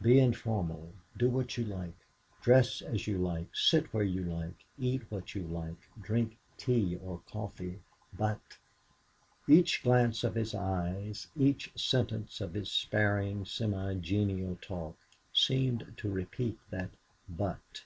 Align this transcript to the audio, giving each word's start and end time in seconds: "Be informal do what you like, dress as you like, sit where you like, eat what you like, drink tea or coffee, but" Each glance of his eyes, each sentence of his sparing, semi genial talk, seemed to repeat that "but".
"Be 0.00 0.20
informal 0.20 0.92
do 1.18 1.28
what 1.28 1.56
you 1.56 1.64
like, 1.64 1.96
dress 2.42 2.80
as 2.80 3.08
you 3.08 3.18
like, 3.18 3.48
sit 3.52 3.92
where 3.92 4.04
you 4.04 4.22
like, 4.22 4.64
eat 4.78 5.02
what 5.10 5.34
you 5.34 5.42
like, 5.48 5.80
drink 6.00 6.38
tea 6.56 6.94
or 7.02 7.20
coffee, 7.28 7.80
but" 8.16 8.40
Each 9.58 9.82
glance 9.82 10.22
of 10.22 10.36
his 10.36 10.54
eyes, 10.54 11.26
each 11.36 11.72
sentence 11.74 12.40
of 12.40 12.54
his 12.54 12.70
sparing, 12.70 13.44
semi 13.44 13.94
genial 13.96 14.56
talk, 14.62 14.96
seemed 15.32 15.94
to 15.96 16.08
repeat 16.08 16.56
that 16.70 16.90
"but". 17.28 17.82